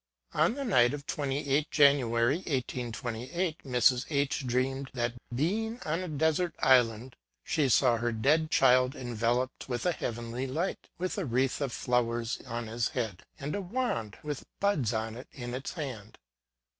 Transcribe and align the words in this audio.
On 0.33 0.55
the 0.55 0.63
night 0.65 0.95
of 0.95 1.05
the 1.05 1.11
28th 1.13 1.69
January 1.69 2.37
1828, 2.37 3.59
Mrs. 3.63 4.07
H 4.09 4.47
dreamt 4.47 4.89
that, 4.95 5.13
being 5.35 5.79
on 5.85 5.99
a 6.01 6.07
desert 6.07 6.55
island, 6.57 7.15
she 7.43 7.69
saw 7.69 7.97
her 7.97 8.11
dead 8.11 8.49
child 8.49 8.95
enveloped 8.95 9.69
with 9.69 9.85
a 9.85 9.91
heavenly 9.91 10.47
light, 10.47 10.89
with 10.97 11.19
a 11.19 11.25
wreath 11.25 11.61
of 11.61 11.71
flowers 11.71 12.41
on 12.47 12.67
its 12.67 12.87
head, 12.87 13.21
and 13.39 13.53
a 13.53 13.61
wand, 13.61 14.17
with 14.23 14.43
buds 14.59 14.91
on 14.91 15.15
it, 15.15 15.27
in 15.33 15.53
its 15.53 15.73
hand. 15.73 16.17